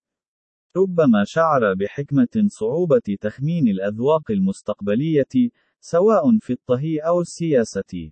ربما 0.78 1.24
شعر 1.24 1.74
بحكمة 1.74 2.48
صعوبة 2.48 3.18
تخمين 3.22 3.68
الأذواق 3.68 4.32
المستقبلية، 4.32 5.52
سواء 5.80 6.38
في 6.40 6.54
الطهي 6.54 7.00
أو 7.00 7.22
السياسة. 7.22 8.12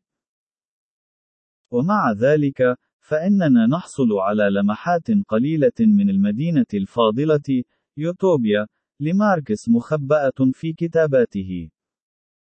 ومع 1.72 2.12
ذلك، 2.12 2.78
فإننا 3.00 3.68
نحصل 3.68 4.14
على 4.14 4.50
لمحات 4.50 5.08
قليلة 5.28 5.80
من 5.80 6.10
المدينة 6.10 6.72
الفاضلة، 6.74 7.64
يوتوبيا، 7.98 8.68
لماركس 9.00 9.70
مخبأة 9.70 10.52
في 10.54 10.74
كتاباته. 10.74 11.70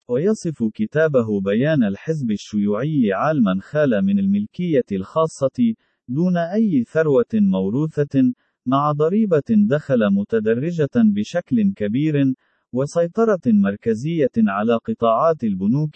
ويصف 0.07 0.63
كتابه 0.73 1.41
بيان 1.41 1.83
الحزب 1.83 2.31
الشيوعي 2.31 3.13
عالما 3.13 3.59
خال 3.61 4.01
من 4.05 4.19
الملكية 4.19 4.85
الخاصة، 4.91 5.75
دون 6.07 6.37
أي 6.37 6.83
ثروة 6.83 7.33
موروثة، 7.33 8.33
مع 8.65 8.91
ضريبة 8.91 9.43
دخل 9.49 9.99
متدرجة 10.13 10.89
بشكل 10.95 11.73
كبير، 11.75 12.33
وسيطرة 12.73 13.41
مركزية 13.47 14.31
على 14.37 14.75
قطاعات 14.75 15.43
البنوك، 15.43 15.95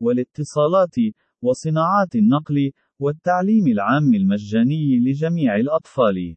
والاتصالات، 0.00 0.96
وصناعات 1.42 2.16
النقل، 2.16 2.70
والتعليم 2.98 3.66
العام 3.66 4.14
المجاني 4.14 4.98
لجميع 5.00 5.56
الأطفال. 5.56 6.36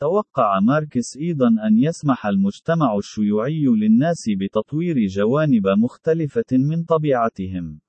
توقع 0.00 0.60
ماركس 0.60 1.16
أيضا 1.16 1.48
أن 1.48 1.78
يسمح 1.78 2.26
المجتمع 2.26 2.96
الشيوعي 2.98 3.64
للناس 3.64 4.30
بتطوير 4.40 5.06
جوانب 5.06 5.66
مختلفة 5.68 6.44
من 6.52 6.84
طبيعتهم. 6.84 7.80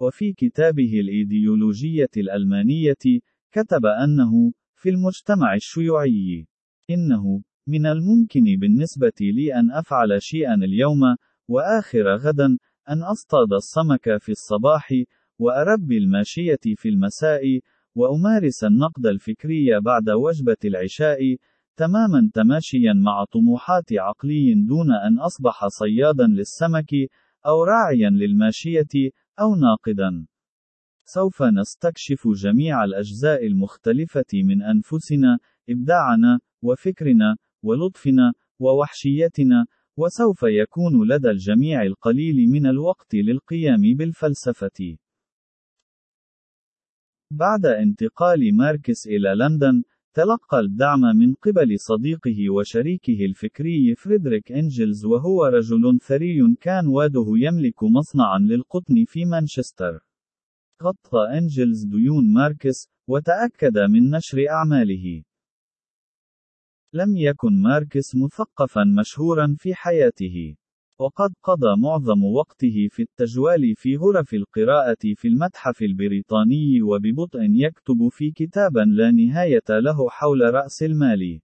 وفي 0.00 0.32
كتابه 0.32 1.00
الإيديولوجية 1.00 2.10
الألمانية، 2.16 3.20
كتب 3.52 3.86
أنه: 3.86 4.52
في 4.76 4.90
المجتمع 4.90 5.54
الشيوعي، 5.54 6.46
إنه 6.90 7.42
من 7.68 7.86
الممكن 7.86 8.44
بالنسبة 8.58 9.12
لي 9.20 9.54
أن 9.54 9.70
أفعل 9.70 10.22
شيئا 10.22 10.54
اليوم، 10.54 11.00
وآخر 11.48 12.16
غدا، 12.16 12.58
أن 12.90 13.02
أصطاد 13.02 13.52
السمك 13.52 14.16
في 14.18 14.32
الصباح، 14.32 14.92
وأربي 15.38 15.98
الماشية 15.98 16.64
في 16.76 16.88
المساء، 16.88 17.60
وأمارس 17.94 18.64
النقد 18.64 19.06
الفكري 19.06 19.80
بعد 19.80 20.10
وجبة 20.10 20.56
العشاء، 20.64 21.36
تماما 21.76 22.30
تماشيا 22.34 22.92
مع 22.92 23.24
طموحات 23.24 23.92
عقلي 23.92 24.54
دون 24.54 24.92
أن 24.92 25.18
أصبح 25.18 25.66
صيادا 25.68 26.26
للسمك، 26.26 26.90
أو 27.46 27.64
راعيا 27.64 28.10
للماشية، 28.10 29.10
أو 29.40 29.54
ناقدا. 29.54 30.26
سوف 31.04 31.42
نستكشف 31.42 32.28
جميع 32.28 32.84
الأجزاء 32.84 33.46
المختلفة 33.46 34.32
من 34.34 34.62
أنفسنا، 34.62 35.38
إبداعنا، 35.70 36.40
وفكرنا، 36.62 37.36
ولطفنا، 37.62 38.32
ووحشيتنا، 38.58 39.66
وسوف 39.96 40.42
يكون 40.42 41.08
لدى 41.08 41.30
الجميع 41.30 41.82
القليل 41.82 42.50
من 42.50 42.66
الوقت 42.66 43.14
للقيام 43.14 43.82
بالفلسفة. 43.98 44.96
بعد 47.36 47.66
انتقال 47.66 48.56
ماركس 48.56 49.06
إلى 49.06 49.34
لندن، 49.34 49.82
تلقى 50.14 50.60
الدعم 50.60 51.00
من 51.00 51.34
قبل 51.34 51.78
صديقه 51.78 52.50
وشريكه 52.50 53.24
الفكري 53.24 53.94
فريدريك 53.94 54.52
إنجلز 54.52 55.04
وهو 55.04 55.44
رجل 55.46 55.98
ثري 56.00 56.54
كان 56.60 56.86
والده 56.86 57.26
يملك 57.28 57.82
مصنعا 57.82 58.38
للقطن 58.38 59.04
في 59.06 59.24
مانشستر. 59.24 60.00
غطى 60.82 61.38
إنجلز 61.38 61.84
ديون 61.84 62.32
ماركس، 62.32 62.88
وتأكد 63.08 63.78
من 63.78 64.10
نشر 64.10 64.48
أعماله. 64.50 65.22
لم 66.92 67.16
يكن 67.16 67.62
ماركس 67.62 68.14
مثقفا 68.14 68.84
مشهورا 68.84 69.56
في 69.58 69.74
حياته. 69.74 70.56
وقد 70.98 71.34
قضى 71.42 71.76
معظم 71.82 72.24
وقته 72.24 72.88
في 72.90 73.02
التجوال 73.02 73.74
في 73.76 73.96
غرف 73.96 74.34
القراءة 74.34 75.14
في 75.16 75.28
المتحف 75.28 75.82
البريطاني 75.82 76.82
وببطء 76.82 77.40
يكتب 77.40 78.08
في 78.10 78.30
كتابا 78.30 78.80
لا 78.80 79.10
نهاية 79.10 79.62
له 79.68 80.08
حول 80.08 80.54
رأس 80.54 80.82
المال. 80.82 81.40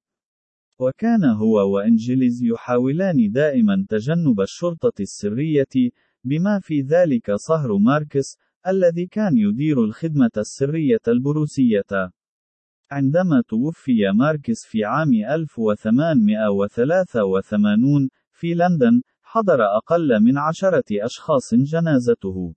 وكان 0.80 1.24
هو 1.24 1.74
وإنجلز 1.74 2.42
يحاولان 2.42 3.30
دائما 3.30 3.86
تجنب 3.88 4.40
الشرطة 4.40 4.92
السرية، 5.00 5.90
بما 6.24 6.60
في 6.62 6.80
ذلك 6.80 7.34
صهر 7.34 7.78
ماركس، 7.78 8.36
الذي 8.66 9.06
كان 9.06 9.36
يدير 9.36 9.84
الخدمة 9.84 10.30
السرية 10.36 11.00
البروسية. 11.08 12.10
عندما 12.90 13.42
توفي 13.48 14.12
ماركس 14.14 14.66
في 14.66 14.84
عام 14.84 15.12
1883 15.12 18.08
في 18.32 18.54
لندن، 18.54 19.02
حضر 19.32 19.62
أقل 19.76 20.20
من 20.20 20.38
عشرة 20.38 20.84
أشخاص 20.92 21.54
جنازته. 21.54 22.54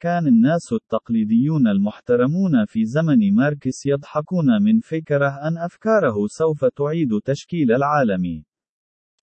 كان 0.00 0.26
الناس 0.26 0.72
التقليديون 0.72 1.68
المحترمون 1.68 2.64
في 2.66 2.84
زمن 2.84 3.34
ماركس 3.34 3.86
يضحكون 3.86 4.62
من 4.62 4.80
فكرة 4.80 5.28
أن 5.28 5.58
أفكاره 5.58 6.26
سوف 6.26 6.64
تعيد 6.64 7.08
تشكيل 7.24 7.72
العالم. 7.72 8.44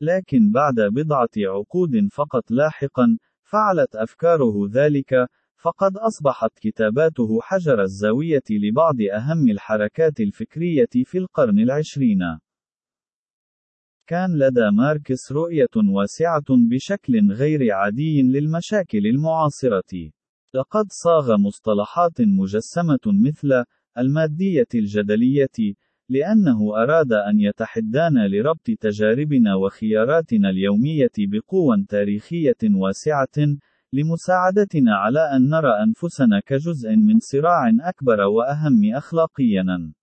لكن 0.02 0.52
بعد 0.52 0.76
بضعة 0.76 1.36
عقود 1.38 1.92
فقط 2.12 2.52
لاحقا، 2.52 3.18
فعلت 3.44 3.96
أفكاره 3.96 4.70
ذلك، 4.72 5.28
فقد 5.56 5.98
أصبحت 5.98 6.52
كتاباته 6.62 7.42
حجر 7.42 7.82
الزاوية 7.82 8.48
لبعض 8.50 8.96
أهم 9.16 9.50
الحركات 9.50 10.20
الفكرية 10.20 11.04
في 11.06 11.18
القرن 11.18 11.60
العشرين. 11.60 12.20
كان 14.08 14.40
لدى 14.40 14.72
ماركس 14.72 15.32
رؤية 15.32 15.76
واسعة 15.96 16.46
بشكل 16.50 17.32
غير 17.32 17.74
عادي 17.74 18.22
للمشاكل 18.22 19.08
المعاصرة. 19.08 20.12
لقد 20.56 20.86
صاغ 20.90 21.38
مصطلحات 21.38 22.22
مجسمة 22.22 23.00
مثل 23.06 23.64
المادية 23.98 24.68
الجدلية، 24.76 25.76
لأنه 26.10 26.84
أراد 26.84 27.14
أن 27.14 27.40
يتحدانا 27.40 28.28
لربط 28.28 28.68
تجاربنا 28.80 29.56
وخياراتنا 29.56 30.50
اليومية 30.50 31.16
بقوى 31.18 31.86
تاريخية 31.90 32.62
واسعة، 32.76 33.58
لمساعدتنا 33.94 34.96
على 34.96 35.20
أن 35.36 35.50
نرى 35.50 35.84
أنفسنا 35.84 36.40
كجزء 36.46 36.90
من 36.90 37.20
صراع 37.20 37.70
أكبر 37.90 38.22
وأهم 38.22 38.96
أخلاقيًا. 38.96 39.94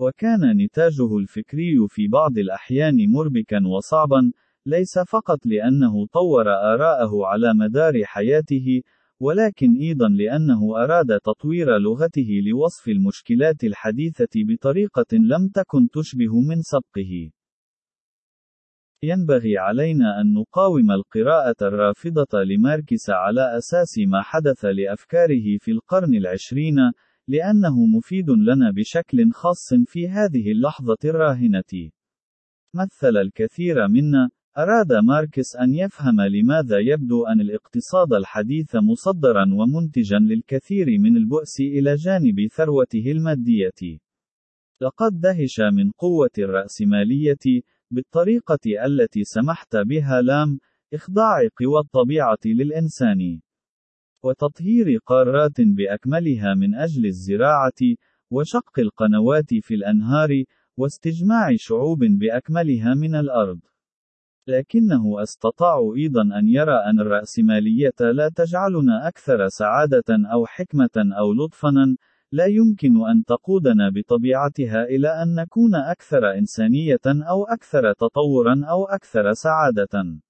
وكان 0.00 0.56
نتاجه 0.64 1.16
الفكري 1.18 1.88
في 1.88 2.08
بعض 2.08 2.38
الأحيان 2.38 3.10
مربكا 3.10 3.66
وصعبا، 3.66 4.32
ليس 4.66 4.98
فقط 4.98 5.46
لأنه 5.46 6.06
طور 6.06 6.48
آراءه 6.48 7.26
على 7.26 7.54
مدار 7.54 8.04
حياته، 8.04 8.82
ولكن 9.20 9.76
أيضا 9.80 10.08
لأنه 10.08 10.84
أراد 10.84 11.18
تطوير 11.20 11.78
لغته 11.78 12.28
لوصف 12.46 12.88
المشكلات 12.88 13.64
الحديثة 13.64 14.28
بطريقة 14.36 15.06
لم 15.12 15.48
تكن 15.54 15.88
تشبه 15.92 16.40
من 16.40 16.62
سبقه. 16.62 17.30
ينبغي 19.02 19.58
علينا 19.58 20.20
أن 20.20 20.34
نقاوم 20.34 20.90
القراءة 20.90 21.56
الرافضة 21.62 22.42
لماركس 22.42 23.10
على 23.10 23.58
أساس 23.58 23.98
ما 23.98 24.22
حدث 24.22 24.64
لأفكاره 24.64 25.58
في 25.60 25.70
القرن 25.70 26.14
العشرين، 26.14 26.76
لأنه 27.28 27.86
مفيد 27.86 28.30
لنا 28.30 28.70
بشكل 28.70 29.30
خاص 29.32 29.74
في 29.86 30.08
هذه 30.08 30.52
اللحظة 30.52 30.98
الراهنة. 31.04 31.90
مثل 32.74 33.16
الكثير 33.16 33.88
منا، 33.88 34.30
أراد 34.58 34.92
ماركس 34.92 35.56
أن 35.56 35.74
يفهم 35.74 36.20
لماذا 36.20 36.78
يبدو 36.78 37.26
أن 37.26 37.40
الاقتصاد 37.40 38.12
الحديث 38.12 38.76
مصدرا 38.76 39.44
ومنتجا 39.54 40.18
للكثير 40.18 40.86
من 40.98 41.16
البؤس 41.16 41.60
إلى 41.60 41.94
جانب 41.94 42.46
ثروته 42.56 43.12
المادية. 43.12 43.98
لقد 44.82 45.20
دهش 45.20 45.60
من 45.60 45.90
قوة 45.90 46.30
الرأسمالية، 46.38 47.62
بالطريقة 47.90 48.86
التي 48.86 49.24
سمحت 49.24 49.76
بها 49.76 50.22
لام 50.22 50.58
إخضاع 50.94 51.48
قوى 51.60 51.80
الطبيعة 51.80 52.38
للإنسان 52.44 53.40
وتطهير 54.22 54.98
قارات 55.06 55.60
بأكملها 55.60 56.54
من 56.54 56.74
أجل 56.74 57.06
الزراعة 57.06 57.80
وشق 58.30 58.78
القنوات 58.78 59.54
في 59.54 59.74
الأنهار 59.74 60.44
واستجماع 60.76 61.56
شعوب 61.56 61.98
بأكملها 62.04 62.94
من 62.94 63.14
الأرض. 63.14 63.60
لكنه 64.48 65.22
أستطاع 65.22 65.92
أيضا 65.96 66.22
أن 66.22 66.48
يرى 66.48 66.76
أن 66.90 67.00
الرأسمالية 67.00 68.00
لا 68.00 68.30
تجعلنا 68.36 69.08
أكثر 69.08 69.48
سعادة 69.48 70.28
أو 70.32 70.46
حكمة 70.46 70.96
أو 71.18 71.32
لطفا، 71.32 71.96
لا 72.32 72.46
يمكن 72.46 73.06
أن 73.06 73.24
تقودنا 73.24 73.90
بطبيعتها 73.90 74.84
إلى 74.84 75.08
أن 75.22 75.34
نكون 75.34 75.74
أكثر 75.74 76.38
إنسانية 76.38 77.00
أو 77.06 77.44
أكثر 77.44 77.92
تطورا 77.92 78.64
أو 78.64 78.84
أكثر 78.84 79.32
سعادة. 79.32 80.20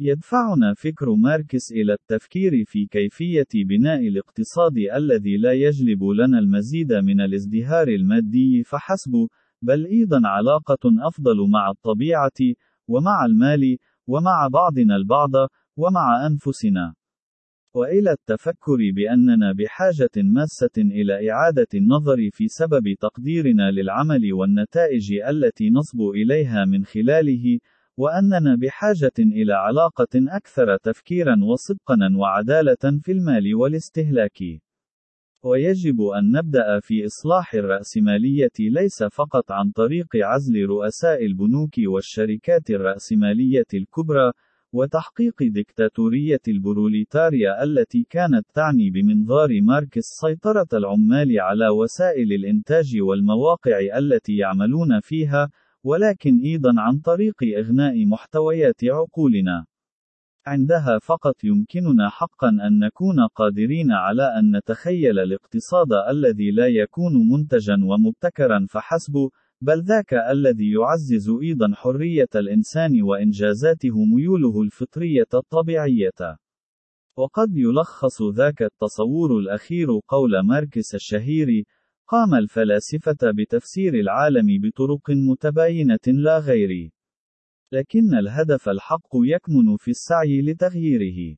يدفعنا 0.00 0.74
فكر 0.74 1.14
ماركس 1.14 1.72
إلى 1.72 1.92
التفكير 1.92 2.64
في 2.66 2.86
كيفية 2.86 3.46
بناء 3.54 4.08
الاقتصاد 4.08 4.76
الذي 4.96 5.36
لا 5.36 5.52
يجلب 5.52 6.04
لنا 6.04 6.38
المزيد 6.38 6.92
من 6.92 7.20
الازدهار 7.20 7.88
المادي 7.88 8.62
فحسب، 8.62 9.28
بل 9.62 9.86
أيضا 9.86 10.20
علاقة 10.24 10.78
أفضل 11.08 11.50
مع 11.50 11.70
الطبيعة، 11.70 12.54
ومع 12.88 13.24
المال، 13.24 13.76
ومع 14.06 14.48
بعضنا 14.52 14.96
البعض، 14.96 15.32
ومع 15.76 16.26
أنفسنا. 16.26 16.94
وإلى 17.74 18.12
التفكر 18.12 18.76
بأننا 18.94 19.52
بحاجة 19.52 20.10
ماسة 20.16 20.76
إلى 20.78 21.30
إعادة 21.30 21.66
النظر 21.74 22.30
في 22.32 22.48
سبب 22.48 22.94
تقديرنا 23.00 23.70
للعمل 23.70 24.32
والنتائج 24.32 25.12
التي 25.12 25.70
نصب 25.70 26.00
إليها 26.00 26.64
من 26.64 26.84
خلاله، 26.84 27.58
وأننا 27.98 28.56
بحاجة 28.56 29.12
إلى 29.18 29.52
علاقة 29.52 30.08
أكثر 30.14 30.76
تفكيرا 30.76 31.36
وصدقا 31.44 31.98
وعدالة 32.16 33.00
في 33.02 33.12
المال 33.12 33.54
والاستهلاك. 33.54 34.42
ويجب 35.44 36.00
أن 36.00 36.30
نبدأ 36.30 36.80
في 36.80 37.06
إصلاح 37.06 37.54
الرأسمالية 37.54 38.56
ليس 38.60 39.02
فقط 39.02 39.52
عن 39.52 39.70
طريق 39.70 40.06
عزل 40.16 40.66
رؤساء 40.66 41.26
البنوك 41.26 41.74
والشركات 41.78 42.70
الرأسمالية 42.70 43.70
الكبرى، 43.74 44.32
وتحقيق 44.72 45.42
ديكتاتورية 45.42 46.40
البروليتاريا 46.48 47.64
التي 47.64 48.06
كانت 48.10 48.46
تعني 48.54 48.90
بمنظار 48.90 49.48
ماركس 49.62 50.04
سيطرة 50.04 50.68
العمال 50.72 51.40
على 51.40 51.68
وسائل 51.68 52.32
الإنتاج 52.32 53.00
والمواقع 53.00 53.98
التي 53.98 54.36
يعملون 54.36 55.00
فيها، 55.00 55.50
ولكن 55.86 56.40
أيضا 56.40 56.74
عن 56.78 56.98
طريق 56.98 57.34
إغناء 57.58 58.06
محتويات 58.06 58.84
عقولنا. 58.84 59.66
عندها 60.46 60.98
فقط 61.02 61.44
يمكننا 61.44 62.08
حقا 62.08 62.48
أن 62.48 62.78
نكون 62.78 63.26
قادرين 63.34 63.92
على 63.92 64.22
أن 64.38 64.56
نتخيل 64.56 65.18
الاقتصاد 65.18 65.92
الذي 66.10 66.50
لا 66.50 66.66
يكون 66.66 67.12
منتجا 67.32 67.76
ومبتكرا 67.84 68.66
فحسب، 68.70 69.30
بل 69.60 69.82
ذاك 69.82 70.14
الذي 70.14 70.72
يعزز 70.72 71.30
أيضا 71.42 71.72
حرية 71.74 72.32
الإنسان 72.34 73.02
وإنجازاته 73.02 74.04
ميوله 74.04 74.62
الفطرية 74.62 75.30
الطبيعية. 75.34 76.38
وقد 77.18 77.56
يلخص 77.56 78.22
ذاك 78.22 78.62
التصور 78.62 79.38
الأخير 79.38 79.88
قول 80.08 80.40
ماركس 80.40 80.94
الشهير: 80.94 81.64
قام 82.08 82.34
الفلاسفة 82.34 83.16
بتفسير 83.22 83.94
العالم 83.94 84.46
بطرق 84.60 85.10
متباينة 85.10 86.06
لا 86.06 86.38
غير. 86.38 86.90
لكن 87.72 88.14
الهدف 88.14 88.68
الحق 88.68 89.10
يكمن 89.14 89.76
في 89.76 89.90
السعي 89.90 90.42
لتغييره. 90.42 91.36